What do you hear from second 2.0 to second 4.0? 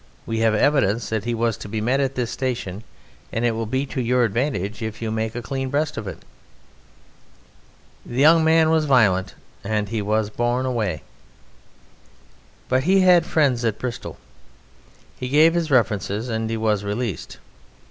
this station and it will be